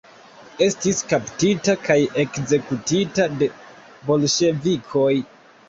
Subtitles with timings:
[0.67, 3.53] Estis kaptita kaj ekzekutita de
[4.11, 5.11] bolŝevikoj.